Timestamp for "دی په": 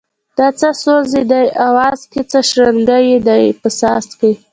3.27-3.69